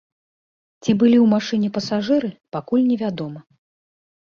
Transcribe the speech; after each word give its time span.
Ці 0.81 0.95
былі 1.03 1.17
ў 1.17 1.33
машыне 1.35 1.69
пасажыры, 1.77 2.33
пакуль 2.59 2.85
невядома. 2.91 3.39